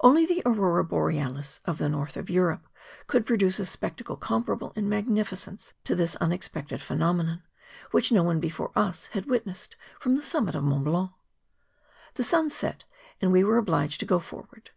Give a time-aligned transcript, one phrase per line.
[0.00, 2.66] Only the aurora borealis of the north of Europe
[3.06, 7.44] could produce a spectacle comparable in magnificence to this un¬ expected phenomenon,
[7.92, 11.10] which no one before us had witnessed from the summit of Mont Blanc.
[12.14, 12.86] The sun set;
[13.20, 14.70] and we were obliged to go forward.